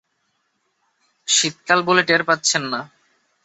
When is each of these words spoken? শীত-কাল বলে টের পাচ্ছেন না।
শীত-কাল 1.27 1.79
বলে 1.83 2.01
টের 2.03 2.21
পাচ্ছেন 2.23 2.63
না। 2.73 2.81